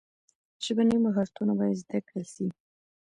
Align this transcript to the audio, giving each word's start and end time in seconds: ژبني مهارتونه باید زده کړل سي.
ژبني 0.65 0.97
مهارتونه 1.05 1.53
باید 1.59 1.79
زده 1.83 1.97
کړل 2.07 2.25
سي. 2.35 2.47